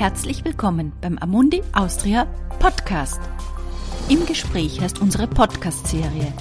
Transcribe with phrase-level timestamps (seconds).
[0.00, 2.26] Herzlich willkommen beim Amundi Austria
[2.58, 3.20] Podcast.
[4.08, 6.32] Im Gespräch heißt unsere Podcast-Serie.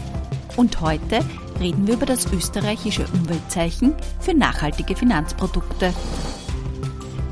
[0.55, 1.19] Und heute
[1.59, 5.93] reden wir über das österreichische Umweltzeichen für nachhaltige Finanzprodukte.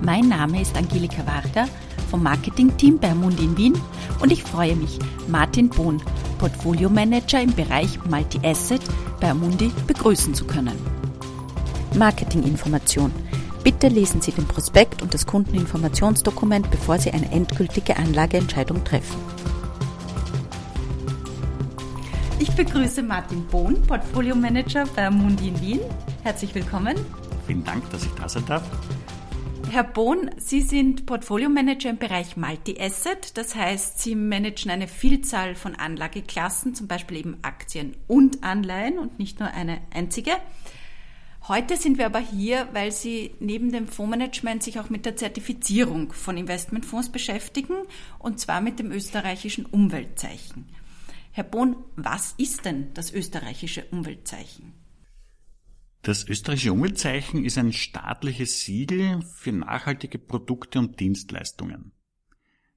[0.01, 1.69] Mein Name ist Angelika Warter
[2.11, 3.81] vom Marketing-Team bei Amundi in Wien
[4.19, 4.99] und ich freue mich,
[5.29, 6.01] Martin Bohn,
[6.39, 8.81] Portfolio Manager im Bereich Multi-Asset
[9.21, 10.75] bei Amundi, begrüßen zu können.
[11.95, 13.13] Marketinginformation.
[13.67, 19.19] Bitte lesen Sie den Prospekt und das Kundeninformationsdokument, bevor Sie eine endgültige Anlageentscheidung treffen.
[22.39, 25.79] Ich begrüße Martin Bohn, Portfolio Manager bei Amundi in Wien.
[26.23, 26.95] Herzlich willkommen.
[27.45, 28.63] Vielen Dank, dass ich da sein darf.
[29.69, 33.37] Herr Bohn, Sie sind Portfolio Manager im Bereich Multi-Asset.
[33.37, 39.19] Das heißt, Sie managen eine Vielzahl von Anlageklassen, zum Beispiel eben Aktien und Anleihen und
[39.19, 40.31] nicht nur eine einzige.
[41.47, 46.11] Heute sind wir aber hier, weil Sie neben dem Fondsmanagement sich auch mit der Zertifizierung
[46.11, 47.73] von Investmentfonds beschäftigen,
[48.19, 50.65] und zwar mit dem österreichischen Umweltzeichen.
[51.31, 54.73] Herr Bohn, was ist denn das österreichische Umweltzeichen?
[56.01, 61.93] Das österreichische Umweltzeichen ist ein staatliches Siegel für nachhaltige Produkte und Dienstleistungen.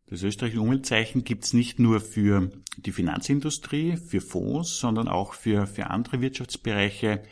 [0.06, 5.66] Das österreichische Umweltzeichen gibt es nicht nur für die Finanzindustrie, für Fonds, sondern auch für,
[5.66, 7.24] für andere Wirtschaftsbereiche,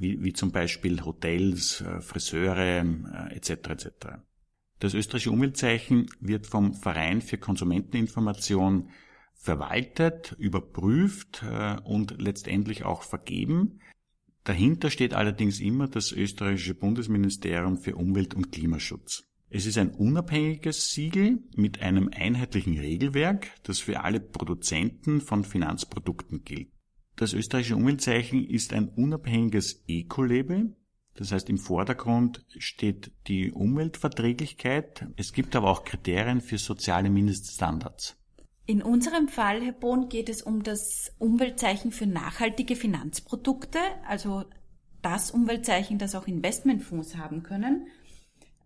[0.00, 2.84] wie, wie zum Beispiel Hotels, äh, Friseure
[3.30, 3.50] etc.
[3.50, 3.88] Äh, etc.
[4.78, 8.90] Das österreichische Umweltzeichen wird vom Verein für Konsumenteninformation
[9.34, 13.80] verwaltet, überprüft äh, und letztendlich auch vergeben.
[14.44, 19.24] Dahinter steht allerdings immer das österreichische Bundesministerium für Umwelt und Klimaschutz.
[19.48, 26.44] Es ist ein unabhängiges Siegel mit einem einheitlichen Regelwerk, das für alle Produzenten von Finanzprodukten
[26.44, 26.68] gilt.
[27.16, 30.76] Das österreichische Umweltzeichen ist ein unabhängiges Eco-Label.
[31.14, 35.06] Das heißt, im Vordergrund steht die Umweltverträglichkeit.
[35.16, 38.18] Es gibt aber auch Kriterien für soziale Mindeststandards.
[38.66, 44.44] In unserem Fall, Herr Bohn, geht es um das Umweltzeichen für nachhaltige Finanzprodukte, also
[45.00, 47.86] das Umweltzeichen, das auch Investmentfonds haben können.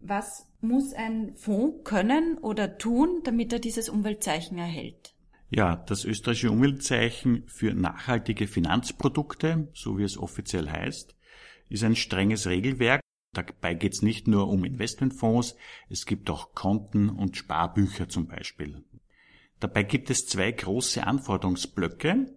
[0.00, 5.14] Was muss ein Fonds können oder tun, damit er dieses Umweltzeichen erhält?
[5.52, 11.16] Ja, das österreichische Umweltzeichen für nachhaltige Finanzprodukte, so wie es offiziell heißt,
[11.68, 13.00] ist ein strenges Regelwerk.
[13.34, 15.56] Dabei geht es nicht nur um Investmentfonds,
[15.88, 18.84] es gibt auch Konten und Sparbücher zum Beispiel.
[19.58, 22.32] Dabei gibt es zwei große Anforderungsblöcke.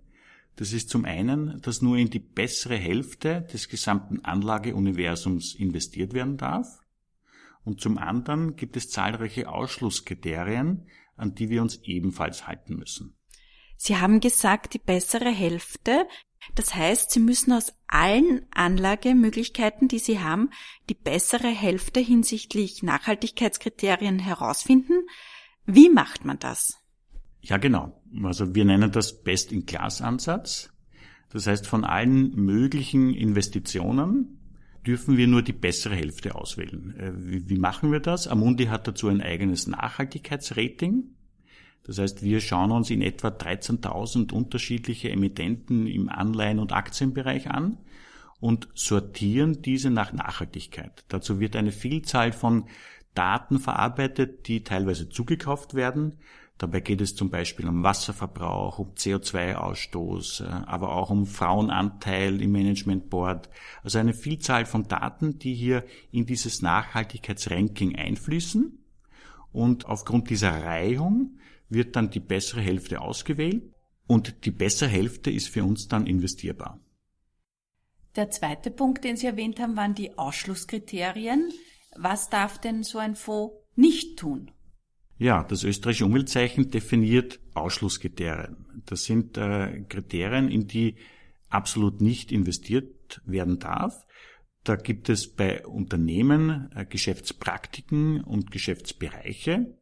[0.56, 6.38] Das ist zum einen, dass nur in die bessere Hälfte des gesamten Anlageuniversums investiert werden
[6.38, 6.80] darf.
[7.64, 10.88] Und zum anderen gibt es zahlreiche Ausschlusskriterien,
[11.24, 13.16] an die wir uns ebenfalls halten müssen.
[13.78, 16.06] Sie haben gesagt, die bessere Hälfte.
[16.56, 20.50] Das heißt, Sie müssen aus allen Anlagemöglichkeiten, die Sie haben,
[20.90, 25.08] die bessere Hälfte hinsichtlich Nachhaltigkeitskriterien herausfinden.
[25.66, 26.78] Wie macht man das?
[27.42, 28.02] Ja, genau.
[28.24, 30.70] Also wir nennen das Best-in-Class-Ansatz.
[31.30, 34.43] Das heißt, von allen möglichen Investitionen
[34.86, 36.96] dürfen wir nur die bessere Hälfte auswählen.
[36.98, 38.28] Äh, wie, wie machen wir das?
[38.28, 41.04] Amundi hat dazu ein eigenes Nachhaltigkeitsrating.
[41.86, 47.78] Das heißt, wir schauen uns in etwa 13.000 unterschiedliche Emittenten im Anleihen- und Aktienbereich an
[48.40, 51.04] und sortieren diese nach Nachhaltigkeit.
[51.10, 52.68] Dazu wird eine Vielzahl von
[53.16, 56.18] Daten verarbeitet, die teilweise zugekauft werden,
[56.64, 62.54] Dabei geht es zum Beispiel um Wasserverbrauch, um CO2-Ausstoß, äh, aber auch um Frauenanteil im
[62.54, 63.50] Management Board.
[63.84, 68.82] Also eine Vielzahl von Daten, die hier in dieses Nachhaltigkeitsranking einfließen.
[69.52, 71.38] Und aufgrund dieser Reihung
[71.68, 73.64] wird dann die bessere Hälfte ausgewählt
[74.08, 76.80] und die bessere Hälfte ist für uns dann investierbar.
[78.16, 81.52] Der zweite Punkt, den Sie erwähnt haben, waren die Ausschlusskriterien.
[81.98, 84.50] Was darf denn so ein Fonds nicht tun?
[85.18, 88.66] Ja, das österreichische Umweltzeichen definiert Ausschlusskriterien.
[88.86, 90.96] Das sind äh, Kriterien, in die
[91.50, 94.06] absolut nicht investiert werden darf.
[94.64, 99.78] Da gibt es bei Unternehmen äh, Geschäftspraktiken und Geschäftsbereiche.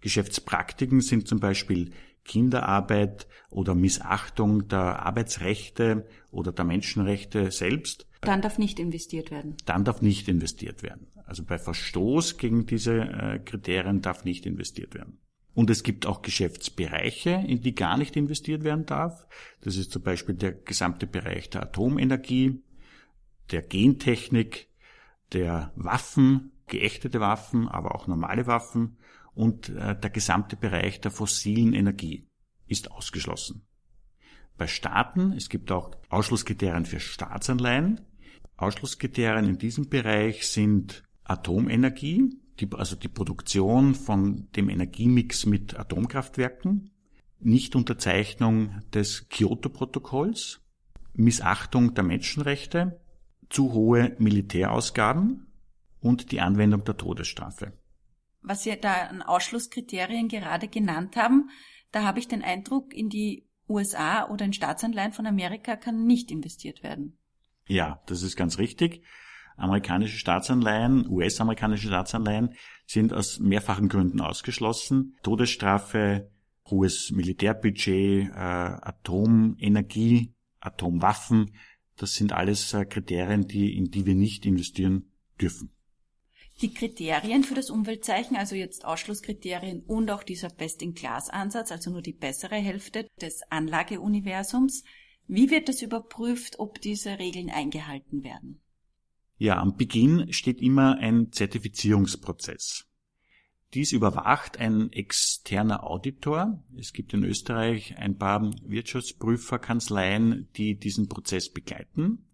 [0.00, 1.92] Geschäftspraktiken sind zum Beispiel
[2.24, 8.06] Kinderarbeit oder Missachtung der Arbeitsrechte oder der Menschenrechte selbst.
[8.22, 9.56] Dann darf nicht investiert werden.
[9.64, 11.08] Dann darf nicht investiert werden.
[11.26, 15.18] Also bei Verstoß gegen diese äh, Kriterien darf nicht investiert werden.
[15.54, 19.26] Und es gibt auch Geschäftsbereiche, in die gar nicht investiert werden darf.
[19.60, 22.62] Das ist zum Beispiel der gesamte Bereich der Atomenergie,
[23.50, 24.68] der Gentechnik,
[25.32, 28.96] der Waffen, geächtete Waffen, aber auch normale Waffen
[29.34, 32.28] und äh, der gesamte Bereich der fossilen Energie
[32.66, 33.66] ist ausgeschlossen.
[34.56, 38.00] Bei Staaten, es gibt auch Ausschlusskriterien für Staatsanleihen.
[38.62, 46.90] Ausschlusskriterien in diesem Bereich sind Atomenergie, die, also die Produktion von dem Energiemix mit Atomkraftwerken,
[47.40, 50.60] Nichtunterzeichnung des Kyoto-Protokolls,
[51.14, 53.00] Missachtung der Menschenrechte,
[53.50, 55.46] zu hohe Militärausgaben
[56.00, 57.72] und die Anwendung der Todesstrafe.
[58.40, 61.50] Was Sie da an Ausschlusskriterien gerade genannt haben,
[61.92, 66.30] da habe ich den Eindruck, in die USA oder in Staatsanleihen von Amerika kann nicht
[66.30, 67.18] investiert werden.
[67.66, 69.02] Ja, das ist ganz richtig.
[69.56, 72.54] Amerikanische Staatsanleihen, US-amerikanische Staatsanleihen
[72.86, 75.16] sind aus mehrfachen Gründen ausgeschlossen.
[75.22, 76.30] Todesstrafe,
[76.68, 81.52] hohes Militärbudget, äh, Atomenergie, Atomwaffen,
[81.96, 85.10] das sind alles äh, Kriterien, die, in die wir nicht investieren
[85.40, 85.70] dürfen.
[86.60, 92.12] Die Kriterien für das Umweltzeichen, also jetzt Ausschlusskriterien und auch dieser Best-in-Class-Ansatz, also nur die
[92.12, 94.84] bessere Hälfte des Anlageuniversums,
[95.26, 98.60] wie wird das überprüft, ob diese Regeln eingehalten werden?
[99.38, 102.86] Ja, am Beginn steht immer ein Zertifizierungsprozess.
[103.74, 106.62] Dies überwacht ein externer Auditor.
[106.76, 112.26] Es gibt in Österreich ein paar Wirtschaftsprüferkanzleien, die diesen Prozess begleiten.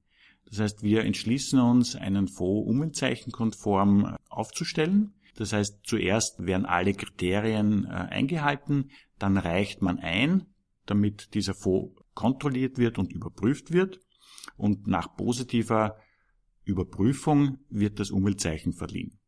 [0.47, 5.15] Das heißt, wir entschließen uns, einen Fonds umweltzeichenkonform aufzustellen.
[5.37, 10.47] Das heißt, zuerst werden alle Kriterien äh, eingehalten, dann reicht man ein,
[10.87, 14.01] damit dieser Fonds kontrolliert wird und überprüft wird.
[14.57, 15.97] Und nach positiver
[16.65, 19.21] Überprüfung wird das Umweltzeichen verliehen.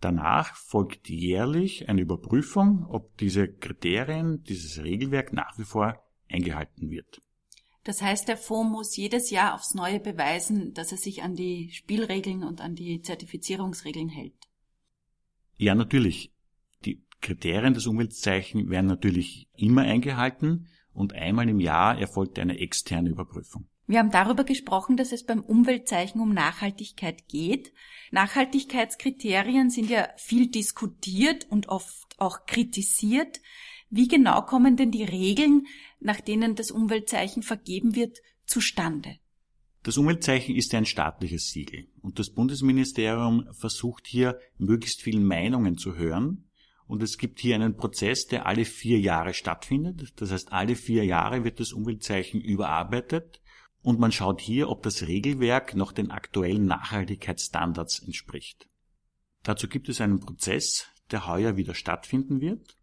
[0.00, 7.20] Danach folgt jährlich eine Überprüfung, ob diese Kriterien, dieses Regelwerk nach wie vor eingehalten wird.
[7.82, 11.70] Das heißt, der Fonds muss jedes Jahr aufs Neue beweisen, dass er sich an die
[11.72, 14.36] Spielregeln und an die Zertifizierungsregeln hält.
[15.56, 16.32] Ja, natürlich.
[16.84, 23.10] Die Kriterien des Umweltzeichen werden natürlich immer eingehalten und einmal im Jahr erfolgt eine externe
[23.10, 23.68] Überprüfung.
[23.86, 27.72] Wir haben darüber gesprochen, dass es beim Umweltzeichen um Nachhaltigkeit geht.
[28.10, 33.40] Nachhaltigkeitskriterien sind ja viel diskutiert und oft auch kritisiert.
[33.88, 35.66] Wie genau kommen denn die Regeln,
[36.00, 39.18] nach denen das Umweltzeichen vergeben wird, zustande?
[39.84, 45.94] Das Umweltzeichen ist ein staatliches Siegel und das Bundesministerium versucht hier möglichst vielen Meinungen zu
[45.94, 46.45] hören
[46.86, 50.12] und es gibt hier einen Prozess, der alle vier Jahre stattfindet.
[50.16, 53.40] Das heißt, alle vier Jahre wird das Umweltzeichen überarbeitet
[53.82, 58.68] und man schaut hier, ob das Regelwerk noch den aktuellen Nachhaltigkeitsstandards entspricht.
[59.42, 62.76] Dazu gibt es einen Prozess, der heuer wieder stattfinden wird.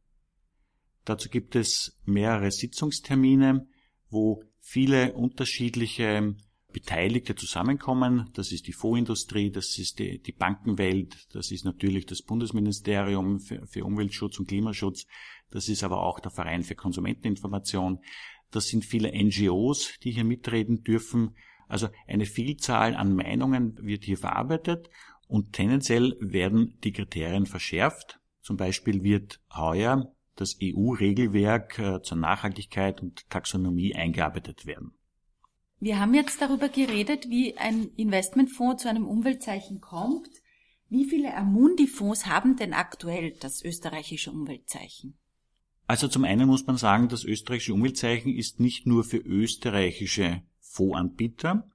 [1.05, 3.67] Dazu gibt es mehrere Sitzungstermine,
[4.09, 6.35] wo viele unterschiedliche
[6.73, 8.29] Beteiligte zusammenkommen.
[8.33, 13.65] Das ist die Fondsindustrie, das ist die, die, Bankenwelt, das ist natürlich das Bundesministerium für,
[13.67, 15.05] für Umweltschutz und Klimaschutz,
[15.49, 17.99] das ist aber auch der Verein für Konsumenteninformation,
[18.51, 21.35] das sind viele NGOs, die hier mitreden dürfen.
[21.67, 24.89] Also eine Vielzahl an Meinungen wird hier verarbeitet
[25.27, 28.19] und tendenziell werden die Kriterien verschärft.
[28.41, 34.93] Zum Beispiel wird heuer das EU-Regelwerk äh, zur Nachhaltigkeit und Taxonomie eingearbeitet werden.
[35.83, 40.29] Wir haben jetzt darüber geredet, wie ein Investmentfonds zu einem Umweltzeichen kommt.
[40.87, 45.17] Wie viele Amundi-Fonds haben denn aktuell das österreichische Umweltzeichen?
[45.85, 51.69] Also zum einen muss man sagen, das österreichische Umweltzeichen ist nicht nur für österreichische Fondsanbieter.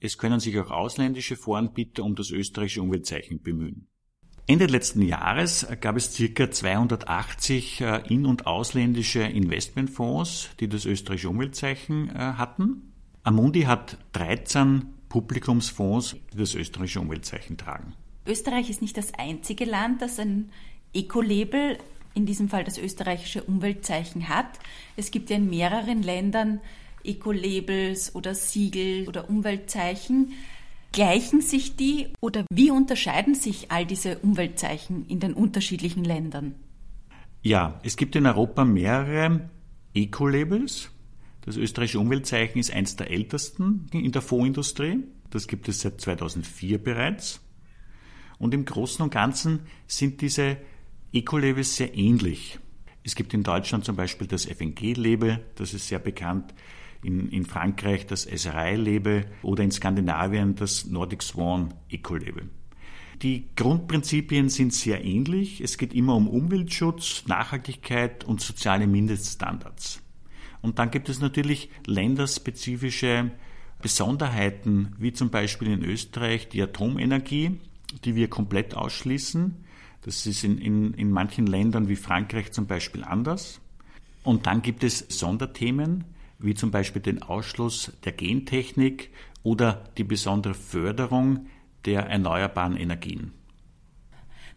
[0.00, 3.86] Es können sich auch ausländische Fondsanbieter um das österreichische Umweltzeichen bemühen.
[4.50, 11.28] Ende letzten Jahres gab es circa 280 äh, in- und ausländische Investmentfonds, die das österreichische
[11.28, 12.92] Umweltzeichen äh, hatten.
[13.22, 17.92] Amundi hat 13 Publikumsfonds, die das österreichische Umweltzeichen tragen.
[18.26, 20.50] Österreich ist nicht das einzige Land, das ein
[20.92, 21.78] Eco-Label
[22.14, 24.58] in diesem Fall das österreichische Umweltzeichen hat.
[24.96, 26.60] Es gibt ja in mehreren Ländern
[27.04, 30.32] Eco-Labels oder Siegel oder Umweltzeichen.
[30.92, 36.54] Gleichen sich die oder wie unterscheiden sich all diese Umweltzeichen in den unterschiedlichen Ländern?
[37.42, 39.48] Ja, es gibt in Europa mehrere
[39.94, 40.90] Eco-Labels.
[41.42, 45.04] Das österreichische Umweltzeichen ist eines der ältesten in der Fondsindustrie.
[45.30, 47.40] Das gibt es seit 2004 bereits.
[48.38, 50.56] Und im Großen und Ganzen sind diese
[51.12, 52.58] Eco-Labels sehr ähnlich.
[53.04, 56.52] Es gibt in Deutschland zum Beispiel das FNG-Label, das ist sehr bekannt.
[57.02, 62.50] In, in Frankreich das SRI-Label oder in Skandinavien das Nordic Swan Eco-Label.
[63.22, 65.60] Die Grundprinzipien sind sehr ähnlich.
[65.60, 70.02] Es geht immer um Umweltschutz, Nachhaltigkeit und soziale Mindeststandards.
[70.62, 73.30] Und dann gibt es natürlich länderspezifische
[73.82, 77.58] Besonderheiten, wie zum Beispiel in Österreich die Atomenergie,
[78.04, 79.64] die wir komplett ausschließen.
[80.02, 83.60] Das ist in, in, in manchen Ländern wie Frankreich zum Beispiel anders.
[84.22, 86.04] Und dann gibt es Sonderthemen,
[86.40, 89.10] wie zum Beispiel den Ausschluss der Gentechnik
[89.42, 91.46] oder die besondere Förderung
[91.84, 93.32] der erneuerbaren Energien.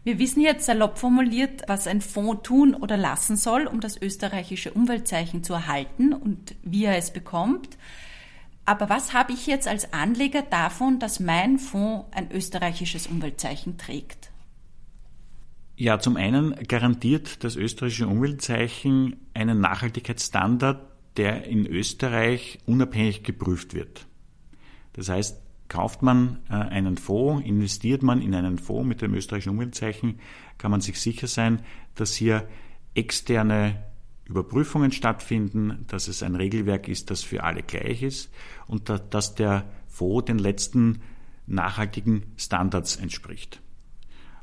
[0.04, 4.70] Wir wissen jetzt salopp formuliert, was ein Fonds tun oder lassen soll, um das österreichische
[4.72, 7.78] Umweltzeichen zu erhalten und wie er es bekommt.
[8.66, 14.30] Aber was habe ich jetzt als Anleger davon, dass mein Fonds ein österreichisches Umweltzeichen trägt?
[15.76, 20.86] Ja, zum einen garantiert das österreichische Umweltzeichen einen Nachhaltigkeitsstandard,
[21.16, 24.06] der in Österreich unabhängig geprüft wird.
[24.94, 29.50] Das heißt, Kauft man äh, einen Fonds, investiert man in einen Fonds mit dem österreichischen
[29.50, 30.20] Umweltzeichen,
[30.58, 31.62] kann man sich sicher sein,
[31.94, 32.48] dass hier
[32.94, 33.82] externe
[34.26, 38.30] Überprüfungen stattfinden, dass es ein Regelwerk ist, das für alle gleich ist
[38.66, 41.00] und dass der Fonds den letzten
[41.46, 43.60] nachhaltigen Standards entspricht.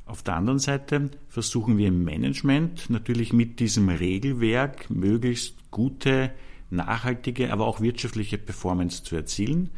[0.05, 6.31] Auf der anderen Seite versuchen wir im Management natürlich mit diesem Regelwerk möglichst gute,
[6.71, 9.71] nachhaltige, aber auch wirtschaftliche Performance zu erzielen.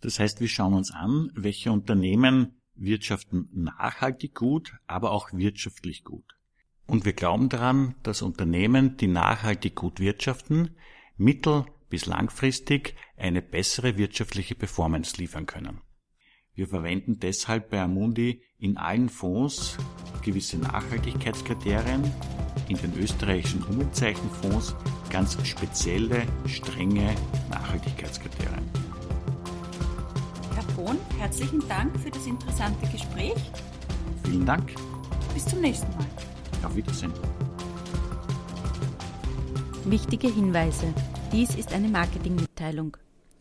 [0.00, 6.36] Das heißt, wir schauen uns an, welche Unternehmen wirtschaften nachhaltig gut, aber auch wirtschaftlich gut.
[6.86, 10.76] Und wir glauben daran, dass Unternehmen, die nachhaltig gut wirtschaften,
[11.16, 15.80] mittel- bis langfristig eine bessere wirtschaftliche Performance liefern können.
[16.54, 19.76] Wir verwenden deshalb bei Amundi in allen Fonds
[20.22, 22.02] gewisse Nachhaltigkeitskriterien,
[22.68, 24.74] in den österreichischen Umweltzeichenfonds
[25.10, 27.14] ganz spezielle, strenge
[27.50, 28.64] Nachhaltigkeitskriterien.
[30.84, 33.36] Kohn, herzlichen Dank für das interessante Gespräch.
[34.24, 34.74] Vielen Dank.
[35.32, 36.06] Bis zum nächsten Mal.
[36.64, 37.12] Auf Wiedersehen.
[39.84, 40.92] Wichtige Hinweise.
[41.32, 42.96] Dies ist eine Marketingmitteilung.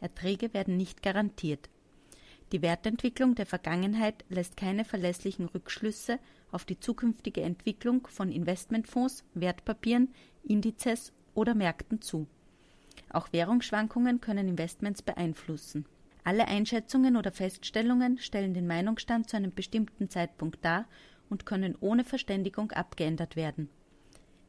[0.00, 1.68] Erträge werden nicht garantiert.
[2.52, 6.18] Die Wertentwicklung der Vergangenheit lässt keine verlässlichen Rückschlüsse
[6.50, 10.08] auf die zukünftige Entwicklung von Investmentfonds, Wertpapieren,
[10.42, 12.26] Indizes oder Märkten zu.
[13.10, 15.86] Auch Währungsschwankungen können Investments beeinflussen.
[16.24, 20.86] Alle Einschätzungen oder Feststellungen stellen den Meinungsstand zu einem bestimmten Zeitpunkt dar
[21.28, 23.70] und können ohne Verständigung abgeändert werden.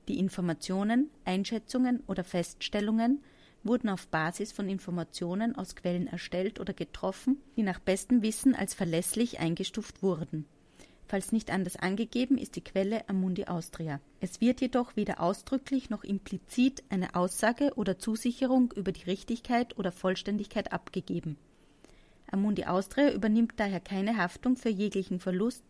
[0.08, 3.24] Die Informationen, Einschätzungen oder Feststellungen
[3.63, 8.73] wurden auf Basis von Informationen aus Quellen erstellt oder getroffen, die nach bestem Wissen als
[8.73, 10.45] verlässlich eingestuft wurden
[11.11, 13.99] Falls nicht anders angegeben, ist die Quelle Amundi Austria.
[14.21, 19.91] Es wird jedoch weder ausdrücklich noch implizit eine Aussage oder Zusicherung über die Richtigkeit oder
[19.91, 21.35] Vollständigkeit abgegeben.
[22.31, 25.65] Amundi Austria übernimmt daher keine Haftung für jeglichen Verlust,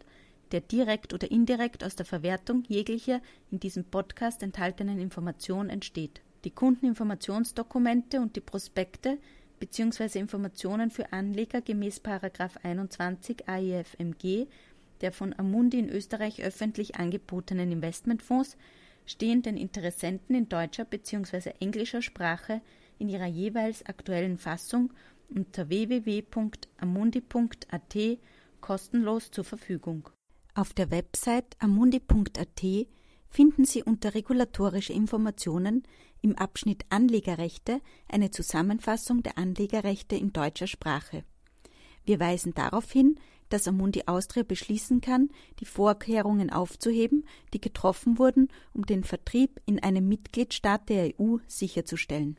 [0.51, 3.19] der direkt oder indirekt aus der Verwertung jeglicher
[3.49, 6.21] in diesem Podcast enthaltenen Informationen entsteht.
[6.43, 9.19] Die Kundeninformationsdokumente und die Prospekte
[9.59, 10.19] bzw.
[10.19, 12.01] Informationen für Anleger gemäß
[12.63, 14.47] 21 AIFMG
[15.01, 18.55] der von Amundi in Österreich öffentlich angebotenen Investmentfonds
[19.05, 21.53] stehen den Interessenten in deutscher bzw.
[21.59, 22.61] englischer Sprache
[22.99, 24.93] in ihrer jeweils aktuellen Fassung
[25.29, 27.97] unter www.amundi.at
[28.61, 30.07] kostenlos zur Verfügung.
[30.53, 32.63] Auf der Website amundi.at
[33.31, 35.83] finden Sie unter regulatorische Informationen
[36.21, 41.23] im Abschnitt Anlegerrechte eine Zusammenfassung der Anlegerrechte in deutscher Sprache.
[42.05, 43.15] Wir weisen darauf hin,
[43.49, 49.81] dass Amundi Austria beschließen kann, die Vorkehrungen aufzuheben, die getroffen wurden, um den Vertrieb in
[49.81, 52.37] einem Mitgliedstaat der EU sicherzustellen.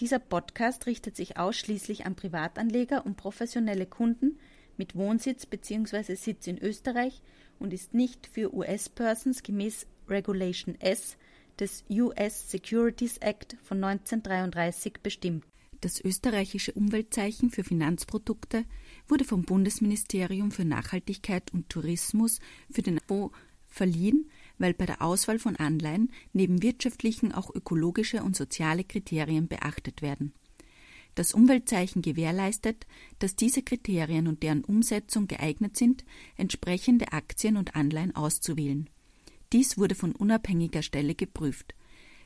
[0.00, 4.38] Dieser Podcast richtet sich ausschließlich an Privatanleger und professionelle Kunden
[4.76, 6.14] mit Wohnsitz bzw.
[6.16, 7.22] Sitz in Österreich
[7.58, 11.16] und ist nicht für US-Persons gemäß Regulation S
[11.58, 15.44] des US Securities Act von 1933 bestimmt.
[15.80, 18.64] Das österreichische Umweltzeichen für Finanzprodukte
[19.06, 25.38] wurde vom Bundesministerium für Nachhaltigkeit und Tourismus für den Fonds verliehen, weil bei der Auswahl
[25.38, 30.32] von Anleihen neben wirtschaftlichen auch ökologische und soziale Kriterien beachtet werden.
[31.14, 32.86] Das Umweltzeichen gewährleistet,
[33.18, 36.04] dass diese Kriterien und deren Umsetzung geeignet sind,
[36.36, 38.88] entsprechende Aktien und Anleihen auszuwählen.
[39.54, 41.74] Dies wurde von unabhängiger Stelle geprüft.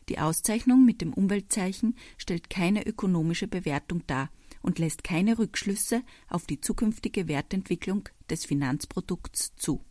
[0.08, 4.30] Die Auszeichnung mit dem Umweltzeichen stellt keine ökonomische Bewertung dar
[4.62, 9.84] und lässt keine Rückschlüsse auf die zukünftige Wertentwicklung des Finanzprodukts zu.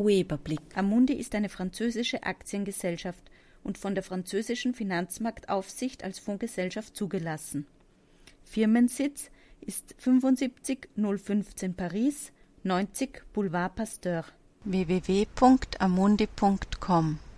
[0.00, 0.60] Urheberblick.
[0.74, 3.22] Amundi ist eine französische Aktiengesellschaft
[3.62, 7.66] und von der französischen Finanzmarktaufsicht als Fondsgesellschaft zugelassen.
[8.42, 9.30] Firmensitz
[9.60, 12.32] ist 75015 Paris,
[12.64, 14.24] 90 Boulevard Pasteur.
[14.64, 17.20] www.amundi.com